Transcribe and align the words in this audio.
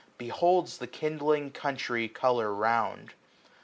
Beholds 0.17 0.79
the 0.79 0.87
kindling 0.87 1.51
country 1.51 2.07
colour 2.09 2.51
round. 2.55 3.13